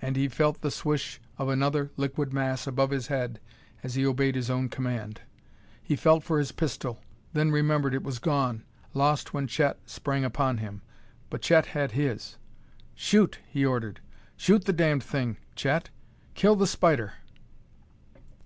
And 0.00 0.16
he 0.16 0.26
felt 0.26 0.62
the 0.62 0.70
swish 0.70 1.20
of 1.36 1.50
another 1.50 1.90
liquid 1.98 2.32
mass 2.32 2.66
above 2.66 2.88
his 2.90 3.08
head 3.08 3.40
as 3.82 3.94
he 3.94 4.06
obeyed 4.06 4.34
his 4.34 4.48
own 4.48 4.70
command. 4.70 5.20
He 5.82 5.96
felt 5.96 6.24
for 6.24 6.38
his 6.38 6.50
pistol, 6.50 7.02
then 7.34 7.50
remembered 7.50 7.92
it 7.92 8.02
was 8.02 8.18
gone 8.18 8.64
lost 8.94 9.34
when 9.34 9.46
Chet 9.46 9.78
sprang 9.84 10.24
upon 10.24 10.56
him. 10.56 10.80
But 11.28 11.42
Chet 11.42 11.66
had 11.66 11.90
his. 11.90 12.38
"Shoot!" 12.94 13.38
he 13.46 13.66
ordered. 13.66 14.00
"Shoot 14.34 14.64
the 14.64 14.72
damned 14.72 15.02
thing, 15.04 15.36
Chet! 15.54 15.90
Kill 16.34 16.56
the 16.56 16.66
spider!" 16.66 17.12